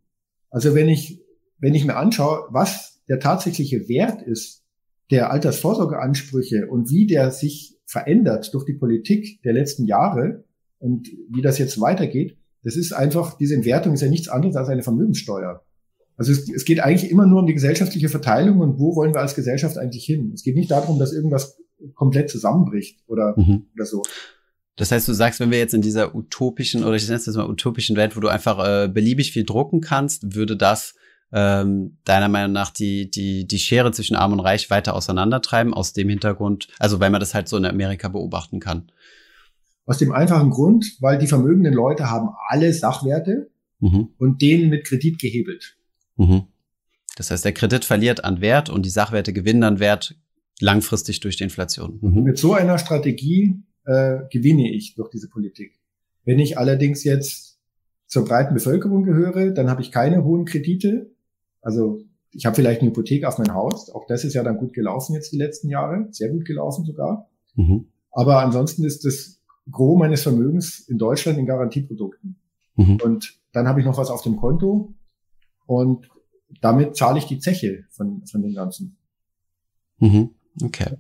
[0.49, 1.21] Also wenn ich,
[1.57, 4.63] wenn ich mir anschaue, was der tatsächliche Wert ist
[5.11, 10.45] der Altersvorsorgeansprüche und wie der sich verändert durch die Politik der letzten Jahre
[10.79, 14.69] und wie das jetzt weitergeht, das ist einfach, diese Entwertung ist ja nichts anderes als
[14.69, 15.63] eine Vermögenssteuer.
[16.17, 19.21] Also es, es geht eigentlich immer nur um die gesellschaftliche Verteilung und wo wollen wir
[19.21, 20.31] als Gesellschaft eigentlich hin.
[20.33, 21.59] Es geht nicht darum, dass irgendwas
[21.93, 23.67] komplett zusammenbricht oder, mhm.
[23.75, 24.01] oder so.
[24.75, 27.35] Das heißt, du sagst, wenn wir jetzt in dieser utopischen oder ich nenne es jetzt
[27.35, 30.95] mal utopischen Welt, wo du einfach äh, beliebig viel drucken kannst, würde das
[31.31, 35.93] ähm, deiner Meinung nach die, die, die Schere zwischen Arm und Reich weiter auseinandertreiben, aus
[35.93, 38.91] dem Hintergrund, also weil man das halt so in Amerika beobachten kann?
[39.85, 44.09] Aus dem einfachen Grund, weil die vermögenden Leute haben alle Sachwerte mhm.
[44.17, 45.77] und denen mit Kredit gehebelt.
[46.17, 46.47] Mhm.
[47.15, 50.15] Das heißt, der Kredit verliert an Wert und die Sachwerte gewinnen an Wert
[50.59, 51.99] langfristig durch die Inflation.
[52.01, 52.23] Mhm.
[52.23, 55.79] Mit so einer Strategie äh, gewinne ich durch diese Politik.
[56.23, 57.59] Wenn ich allerdings jetzt
[58.07, 61.11] zur breiten Bevölkerung gehöre, dann habe ich keine hohen Kredite.
[61.61, 63.89] Also ich habe vielleicht eine Hypothek auf mein Haus.
[63.89, 66.07] Auch das ist ja dann gut gelaufen jetzt die letzten Jahre.
[66.11, 67.29] Sehr gut gelaufen sogar.
[67.55, 67.87] Mhm.
[68.11, 72.37] Aber ansonsten ist das Gros meines Vermögens in Deutschland in Garantieprodukten.
[72.75, 72.99] Mhm.
[73.03, 74.93] Und dann habe ich noch was auf dem Konto
[75.65, 76.09] und
[76.61, 78.97] damit zahle ich die Zeche von, von dem Ganzen.
[79.99, 80.31] Mhm.
[80.63, 80.97] Okay.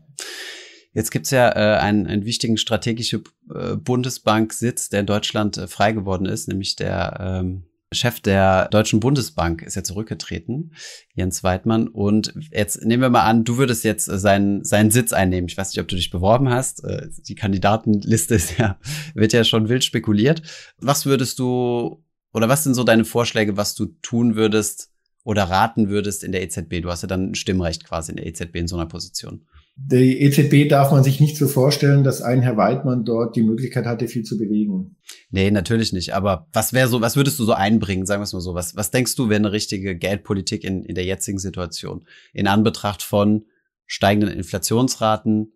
[0.95, 5.91] Jetzt gibt's ja äh, einen, einen wichtigen strategischen äh, Bundesbank-Sitz, der in Deutschland äh, frei
[5.91, 10.73] geworden ist, nämlich der ähm, Chef der Deutschen Bundesbank ist ja zurückgetreten,
[11.13, 11.89] Jens Weidmann.
[11.89, 15.49] Und jetzt nehmen wir mal an, du würdest jetzt äh, seinen, seinen Sitz einnehmen.
[15.49, 16.85] Ich weiß nicht, ob du dich beworben hast.
[16.85, 18.79] Äh, die Kandidatenliste ist ja,
[19.13, 20.43] wird ja schon wild spekuliert.
[20.77, 22.01] Was würdest du,
[22.33, 24.91] oder was sind so deine Vorschläge, was du tun würdest
[25.25, 26.81] oder raten würdest in der EZB?
[26.81, 29.45] Du hast ja dann ein Stimmrecht quasi in der EZB in so einer Position.
[29.77, 33.85] Die EZB darf man sich nicht so vorstellen, dass ein Herr Weidmann dort die Möglichkeit
[33.85, 34.95] hatte, viel zu bewegen.
[35.31, 36.13] Nee, natürlich nicht.
[36.13, 38.53] Aber was wäre so, was würdest du so einbringen, sagen wir es mal so?
[38.53, 42.05] Was, was denkst du, wäre eine richtige Geldpolitik in, in der jetzigen Situation?
[42.31, 43.45] In Anbetracht von
[43.85, 45.51] steigenden Inflationsraten,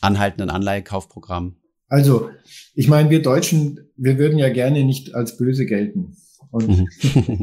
[0.00, 1.56] anhaltenden Anleihekaufprogrammen?
[1.86, 2.30] Also,
[2.74, 6.16] ich meine, wir Deutschen, wir würden ja gerne nicht als böse gelten.
[6.50, 6.88] Und mhm.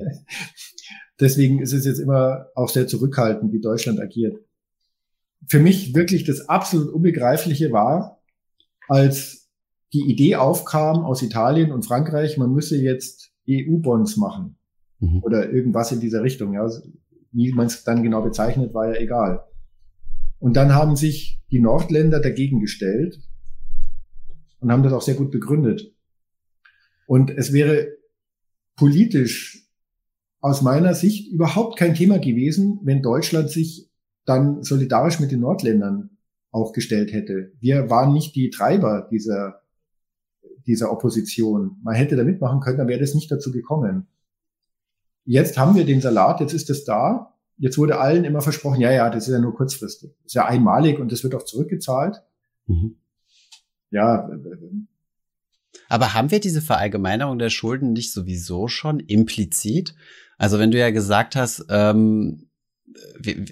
[1.21, 4.35] deswegen ist es jetzt immer auch sehr zurückhaltend, wie Deutschland agiert
[5.47, 8.21] für mich wirklich das absolut Unbegreifliche war,
[8.87, 9.49] als
[9.93, 14.57] die Idee aufkam aus Italien und Frankreich, man müsse jetzt EU-Bonds machen
[14.99, 15.21] mhm.
[15.23, 16.53] oder irgendwas in dieser Richtung.
[16.53, 16.69] Ja.
[17.31, 19.43] Wie man es dann genau bezeichnet, war ja egal.
[20.39, 23.19] Und dann haben sich die Nordländer dagegen gestellt
[24.59, 25.93] und haben das auch sehr gut begründet.
[27.05, 27.87] Und es wäre
[28.75, 29.67] politisch
[30.41, 33.89] aus meiner Sicht überhaupt kein Thema gewesen, wenn Deutschland sich
[34.25, 36.17] dann solidarisch mit den Nordländern
[36.51, 37.51] aufgestellt hätte.
[37.59, 39.61] Wir waren nicht die Treiber dieser,
[40.65, 41.77] dieser Opposition.
[41.83, 44.07] Man hätte da mitmachen können, dann wäre das nicht dazu gekommen.
[45.25, 47.33] Jetzt haben wir den Salat, jetzt ist es da.
[47.57, 50.11] Jetzt wurde allen immer versprochen, ja, ja, das ist ja nur kurzfristig.
[50.23, 52.21] Das ist ja einmalig und das wird auch zurückgezahlt.
[52.67, 52.97] Mhm.
[53.89, 54.29] Ja.
[55.87, 59.95] Aber haben wir diese Verallgemeinerung der Schulden nicht sowieso schon implizit?
[60.37, 62.49] Also wenn du ja gesagt hast, ähm,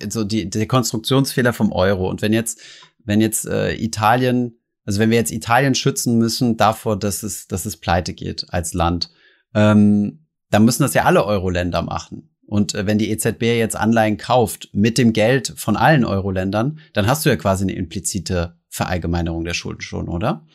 [0.10, 2.10] so die, der Konstruktionsfehler vom Euro.
[2.10, 2.60] Und wenn jetzt,
[3.04, 7.65] wenn jetzt äh, Italien, also wenn wir jetzt Italien schützen müssen davor, dass es, dass
[7.65, 9.12] es pleite geht als Land,
[9.54, 12.30] ähm, dann müssen das ja alle Euro-Länder machen.
[12.45, 17.08] Und äh, wenn die EZB jetzt Anleihen kauft mit dem Geld von allen Euro-Ländern, dann
[17.08, 20.45] hast du ja quasi eine implizite Verallgemeinerung der Schulden schon, oder?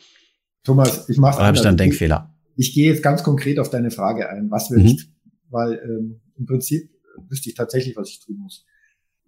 [0.63, 1.37] Thomas, ich mache.
[1.37, 2.35] Oder habe ich da einen Denkfehler?
[2.55, 4.51] Ich, ich gehe jetzt ganz konkret auf deine Frage ein.
[4.51, 4.85] Was will mhm.
[4.85, 5.09] ich?
[5.49, 6.91] Weil ähm, im Prinzip
[7.29, 8.65] wüsste ich tatsächlich, was ich tun muss.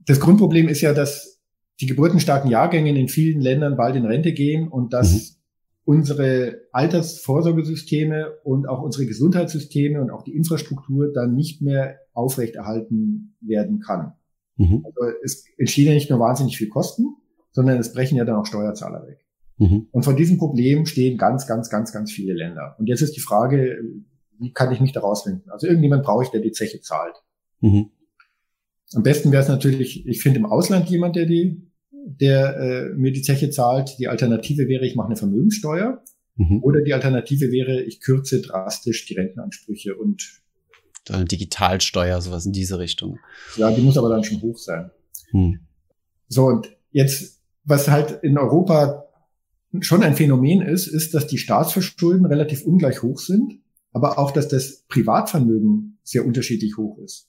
[0.06, 1.40] Das Grundproblem ist ja, dass
[1.80, 5.20] die geburtenstarken Jahrgänge in vielen Ländern bald in Rente gehen und dass mhm.
[5.86, 13.80] unsere Altersvorsorgesysteme und auch unsere Gesundheitssysteme und auch die Infrastruktur dann nicht mehr aufrechterhalten werden
[13.80, 14.14] kann.
[14.58, 14.84] Mhm.
[14.86, 17.16] Also es entstehen ja nicht nur wahnsinnig viel Kosten,
[17.52, 19.26] sondern es brechen ja dann auch Steuerzahler weg.
[19.58, 19.88] Mhm.
[19.92, 22.76] Und vor diesem Problem stehen ganz, ganz, ganz, ganz viele Länder.
[22.78, 23.82] Und jetzt ist die Frage,
[24.38, 25.50] wie kann ich mich da rausfinden?
[25.50, 27.16] Also irgendjemand brauche ich, der die Zeche zahlt.
[27.62, 27.92] Mhm.
[28.94, 33.12] Am besten wäre es natürlich, ich finde im Ausland jemand, der die, der äh, mir
[33.12, 33.98] die Zeche zahlt.
[34.00, 36.04] Die Alternative wäre, ich mache eine Vermögenssteuer.
[36.36, 36.64] Mhm.
[36.64, 40.42] Oder die Alternative wäre, ich kürze drastisch die Rentenansprüche und
[41.10, 43.20] eine Digitalsteuer, sowas in diese Richtung.
[43.58, 44.92] Ja, die muss aber dann schon hoch sein.
[45.32, 45.60] Hm.
[46.28, 49.06] So, und jetzt, was halt in Europa
[49.80, 53.60] schon ein Phänomen ist, ist, dass die Staatsverschulden relativ ungleich hoch sind,
[53.92, 57.29] aber auch, dass das Privatvermögen sehr unterschiedlich hoch ist.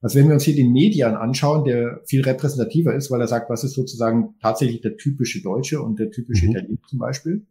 [0.00, 3.48] Also wenn wir uns hier den Median anschauen, der viel repräsentativer ist, weil er sagt,
[3.50, 6.52] was ist sozusagen tatsächlich der typische Deutsche und der typische mhm.
[6.52, 7.46] Italiener zum Beispiel,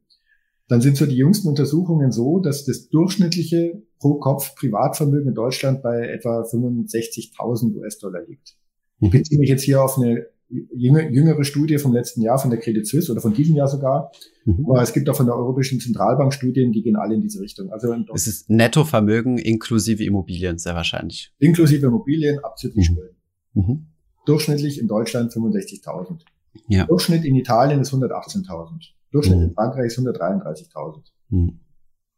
[0.68, 5.84] dann sind so die jüngsten Untersuchungen so, dass das durchschnittliche pro Kopf Privatvermögen in Deutschland
[5.84, 8.56] bei etwa 65.000 US-Dollar liegt.
[9.00, 12.86] Ich beziehe mich jetzt hier auf eine jüngere Studie vom letzten Jahr von der Credit
[12.86, 14.12] Suisse oder von diesem Jahr sogar.
[14.46, 14.66] Mhm.
[14.70, 17.72] Aber es gibt auch von der Europäischen Zentralbank Studien, die gehen alle in diese Richtung.
[17.72, 21.34] Also es ist Nettovermögen inklusive Immobilien sehr wahrscheinlich.
[21.40, 22.96] Inklusive Immobilien, abzüglich mhm.
[22.96, 23.16] Schulden.
[23.54, 23.88] Mhm.
[24.26, 26.20] Durchschnittlich in Deutschland 65.000.
[26.68, 26.86] Ja.
[26.86, 28.92] Durchschnitt in Italien ist 118.000.
[29.12, 29.44] Durchschnitt mhm.
[29.46, 31.02] in Frankreich ist 133.000.
[31.30, 31.60] Mhm.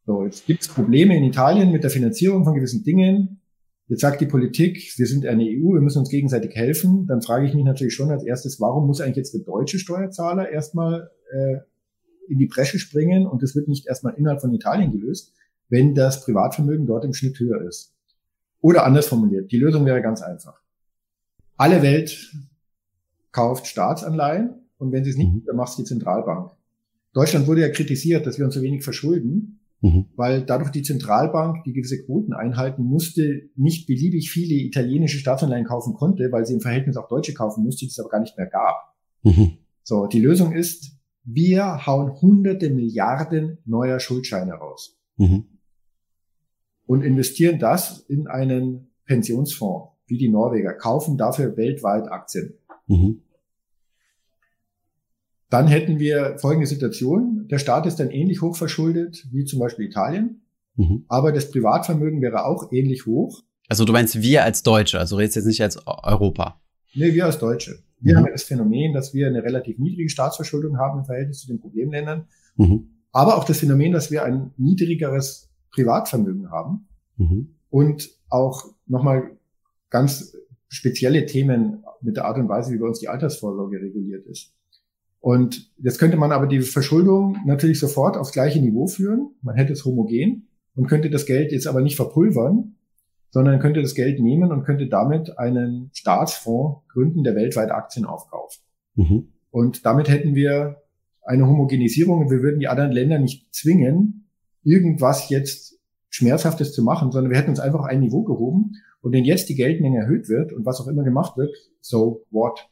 [0.05, 3.41] So, jetzt gibt es Probleme in Italien mit der Finanzierung von gewissen Dingen.
[3.87, 7.07] Jetzt sagt die Politik, wir sind eine EU, wir müssen uns gegenseitig helfen.
[7.07, 10.49] Dann frage ich mich natürlich schon als erstes, warum muss eigentlich jetzt der deutsche Steuerzahler
[10.49, 11.57] erstmal äh,
[12.27, 15.33] in die Bresche springen und das wird nicht erstmal innerhalb von Italien gelöst,
[15.69, 17.93] wenn das Privatvermögen dort im Schnitt höher ist.
[18.59, 20.59] Oder anders formuliert, die Lösung wäre ganz einfach.
[21.55, 22.33] Alle Welt
[23.31, 25.43] kauft Staatsanleihen und wenn sie es nicht, mhm.
[25.45, 26.51] dann macht es die Zentralbank.
[27.13, 29.59] Deutschland wurde ja kritisiert, dass wir uns so wenig verschulden.
[29.81, 30.05] Mhm.
[30.15, 35.93] Weil dadurch die Zentralbank, die gewisse Quoten einhalten musste, nicht beliebig viele italienische Staatsanleihen kaufen
[35.93, 38.47] konnte, weil sie im Verhältnis auch deutsche kaufen musste, die es aber gar nicht mehr
[38.47, 38.95] gab.
[39.23, 39.57] Mhm.
[39.83, 44.97] So, die Lösung ist, wir hauen hunderte Milliarden neuer Schuldscheine raus.
[45.17, 45.45] Mhm.
[46.85, 52.53] Und investieren das in einen Pensionsfonds, wie die Norweger, kaufen dafür weltweit Aktien.
[52.87, 53.21] Mhm
[55.49, 57.47] dann hätten wir folgende Situation.
[57.49, 60.41] Der Staat ist dann ähnlich hoch verschuldet wie zum Beispiel Italien,
[60.75, 61.05] mhm.
[61.07, 63.43] aber das Privatvermögen wäre auch ähnlich hoch.
[63.69, 66.61] Also du meinst wir als Deutsche, also redest jetzt nicht als Europa.
[66.93, 67.79] Nee, wir als Deutsche.
[67.99, 68.17] Wir mhm.
[68.17, 71.59] haben ja das Phänomen, dass wir eine relativ niedrige Staatsverschuldung haben im Verhältnis zu den
[71.59, 72.89] Problemländern, mhm.
[73.11, 77.55] aber auch das Phänomen, dass wir ein niedrigeres Privatvermögen haben mhm.
[77.69, 79.31] und auch nochmal
[79.89, 80.35] ganz
[80.69, 84.53] spezielle Themen mit der Art und Weise, wie bei uns die Altersvorsorge reguliert ist.
[85.19, 89.31] Und jetzt könnte man aber die Verschuldung natürlich sofort aufs gleiche Niveau führen.
[89.41, 92.75] Man hätte es homogen und könnte das Geld jetzt aber nicht verpulvern,
[93.31, 98.61] sondern könnte das Geld nehmen und könnte damit einen Staatsfonds gründen, der weltweit Aktien aufkauft.
[98.95, 99.29] Mhm.
[99.51, 100.83] Und damit hätten wir
[101.23, 104.29] eine Homogenisierung und wir würden die anderen Länder nicht zwingen,
[104.63, 105.77] irgendwas jetzt
[106.09, 109.55] Schmerzhaftes zu machen, sondern wir hätten uns einfach ein Niveau gehoben und wenn jetzt die
[109.55, 112.69] Geldmenge erhöht wird und was auch immer gemacht wird, so what?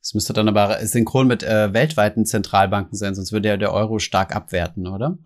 [0.00, 3.98] Das müsste dann aber synchron mit äh, weltweiten Zentralbanken sein, sonst würde ja der Euro
[3.98, 5.18] stark abwerten, oder?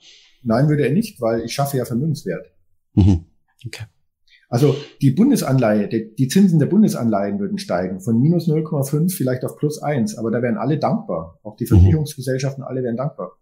[0.42, 2.46] Nein, würde er nicht, weil ich schaffe ja Vermögenswert.
[2.94, 3.27] Mhm.
[3.66, 3.85] Okay.
[4.49, 9.57] Also die Bundesanleihe, die, die Zinsen der Bundesanleihen würden steigen von minus 0,5 vielleicht auf
[9.57, 11.38] plus 1, aber da wären alle dankbar.
[11.44, 11.68] Auch die mhm.
[11.68, 13.38] Versicherungsgesellschaften, alle wären dankbar.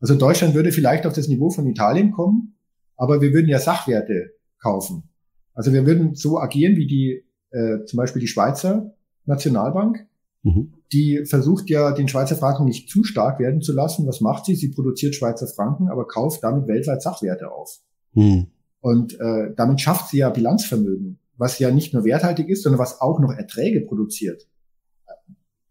[0.00, 2.58] Also Deutschland würde vielleicht auf das Niveau von Italien kommen,
[2.96, 5.08] aber wir würden ja Sachwerte kaufen.
[5.54, 10.06] Also wir würden so agieren wie die äh, zum Beispiel die Schweizer Nationalbank.
[10.44, 10.74] Mhm.
[10.92, 14.06] Die versucht ja, den Schweizer Franken nicht zu stark werden zu lassen.
[14.06, 14.54] Was macht sie?
[14.54, 17.80] Sie produziert Schweizer Franken, aber kauft damit weltweit Sachwerte auf.
[18.12, 18.46] Mhm.
[18.80, 23.00] Und äh, damit schafft sie ja Bilanzvermögen, was ja nicht nur werthaltig ist, sondern was
[23.00, 24.46] auch noch Erträge produziert.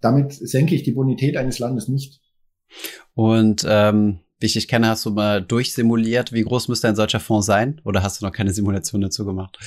[0.01, 2.19] Damit senke ich die Bonität eines Landes nicht.
[3.13, 7.19] Und ähm, wie ich dich kenne, hast du mal durchsimuliert, wie groß müsste ein solcher
[7.21, 7.79] Fonds sein?
[7.85, 9.57] Oder hast du noch keine Simulation dazu gemacht?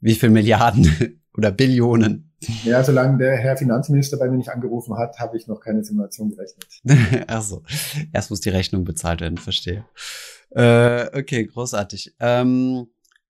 [0.00, 2.32] Wie viel Milliarden oder Billionen?
[2.64, 6.30] Ja, solange der Herr Finanzminister bei mir nicht angerufen hat, habe ich noch keine Simulation
[6.30, 6.66] gerechnet.
[7.28, 7.62] Ach so.
[8.12, 9.84] Erst muss die Rechnung bezahlt werden, verstehe.
[10.50, 12.14] Äh, okay, großartig.
[12.20, 12.86] Ähm,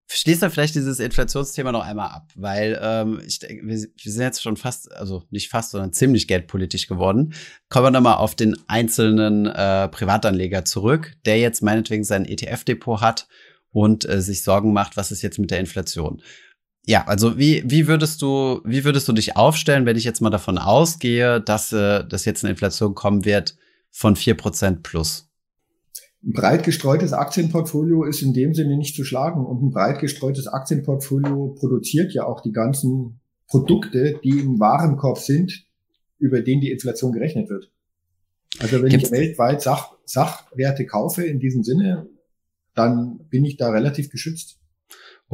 [0.09, 4.43] schließt dann vielleicht dieses Inflationsthema noch einmal ab, weil ähm, ich wir, wir sind jetzt
[4.43, 7.35] schon fast, also nicht fast, sondern ziemlich geldpolitisch geworden.
[7.69, 13.29] Kommen wir nochmal auf den einzelnen äh, Privatanleger zurück, der jetzt meinetwegen sein ETF-Depot hat
[13.71, 16.23] und äh, sich Sorgen macht, was ist jetzt mit der Inflation.
[16.87, 20.31] Ja, also wie, wie würdest du, wie würdest du dich aufstellen, wenn ich jetzt mal
[20.31, 23.57] davon ausgehe, dass, äh, dass jetzt eine Inflation kommen wird
[23.91, 25.31] von vier Prozent plus?
[26.23, 30.47] Ein breit gestreutes Aktienportfolio ist in dem Sinne nicht zu schlagen und ein breit gestreutes
[30.47, 35.67] Aktienportfolio produziert ja auch die ganzen Produkte, die im Warenkorb sind,
[36.19, 37.71] über den die Inflation gerechnet wird.
[38.59, 42.07] Also wenn Gibt's ich weltweit Sach Sachwerte kaufe in diesem Sinne,
[42.75, 44.59] dann bin ich da relativ geschützt.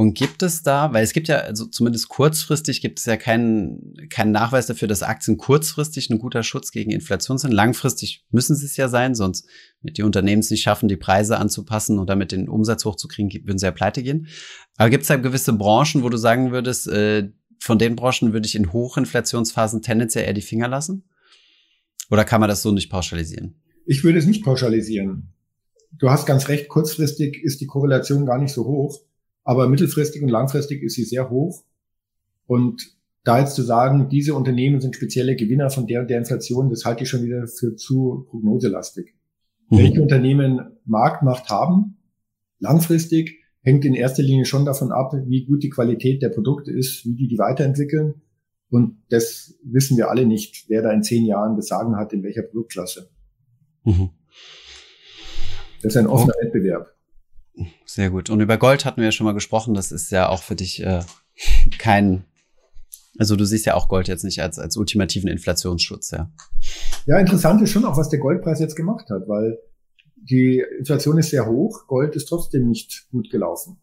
[0.01, 3.93] Und gibt es da, weil es gibt ja, also zumindest kurzfristig gibt es ja keinen,
[4.09, 7.53] keinen Nachweis dafür, dass Aktien kurzfristig ein guter Schutz gegen Inflation sind.
[7.53, 9.47] Langfristig müssen sie es ja sein, sonst
[9.83, 13.59] mit die Unternehmen es nicht schaffen, die Preise anzupassen und damit den Umsatz hochzukriegen, würden
[13.59, 14.29] sie ja pleite gehen.
[14.79, 18.47] Aber gibt es da gewisse Branchen, wo du sagen würdest, äh, von den Branchen würde
[18.47, 21.05] ich in Hochinflationsphasen tendenziell eher die Finger lassen?
[22.11, 23.61] Oder kann man das so nicht pauschalisieren?
[23.85, 25.35] Ich würde es nicht pauschalisieren.
[25.93, 28.99] Du hast ganz recht, kurzfristig ist die Korrelation gar nicht so hoch.
[29.45, 31.65] Aber mittelfristig und langfristig ist sie sehr hoch.
[32.47, 36.71] Und da jetzt zu sagen, diese Unternehmen sind spezielle Gewinner von der und der Inflation,
[36.71, 39.15] das halte ich schon wieder für zu prognoselastig.
[39.69, 39.79] Mhm.
[39.79, 41.99] Welche Unternehmen Marktmacht haben,
[42.59, 47.05] langfristig, hängt in erster Linie schon davon ab, wie gut die Qualität der Produkte ist,
[47.05, 48.23] wie die die weiterentwickeln
[48.71, 52.23] Und das wissen wir alle nicht, wer da in zehn Jahren das Sagen hat, in
[52.23, 53.11] welcher Produktklasse.
[53.85, 54.11] Mhm.
[55.83, 56.35] Das ist ein offener.
[56.41, 56.95] Wettbewerb.
[57.85, 58.31] Sehr gut.
[58.31, 59.75] Und über Gold hatten wir ja schon mal gesprochen.
[59.75, 61.03] Das ist ja auch für dich äh,
[61.79, 62.25] kein,
[63.19, 66.31] also du siehst ja auch Gold jetzt nicht als, als ultimativen Inflationsschutz, ja.
[67.07, 69.59] Ja, interessant ist schon auch, was der Goldpreis jetzt gemacht hat, weil
[70.17, 73.81] die Inflation ist sehr hoch, Gold ist trotzdem nicht gut gelaufen.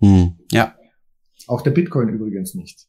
[0.00, 0.74] Hm, ja.
[1.46, 2.88] Auch der Bitcoin übrigens nicht.